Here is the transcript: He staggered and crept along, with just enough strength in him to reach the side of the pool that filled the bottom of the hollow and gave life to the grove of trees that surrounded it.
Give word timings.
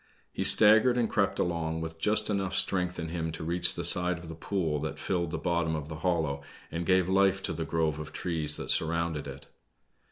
He 0.33 0.43
staggered 0.43 0.97
and 0.97 1.07
crept 1.07 1.37
along, 1.37 1.79
with 1.81 1.99
just 1.99 2.27
enough 2.31 2.55
strength 2.55 2.97
in 2.97 3.09
him 3.09 3.31
to 3.33 3.43
reach 3.43 3.75
the 3.75 3.85
side 3.85 4.17
of 4.17 4.29
the 4.29 4.33
pool 4.33 4.79
that 4.79 4.97
filled 4.97 5.29
the 5.29 5.37
bottom 5.37 5.75
of 5.75 5.89
the 5.89 5.97
hollow 5.97 6.41
and 6.71 6.87
gave 6.87 7.07
life 7.07 7.43
to 7.43 7.53
the 7.53 7.65
grove 7.65 7.99
of 7.99 8.11
trees 8.11 8.57
that 8.57 8.71
surrounded 8.71 9.27
it. 9.27 9.45